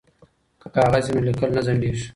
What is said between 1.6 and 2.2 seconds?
ځنډیږي.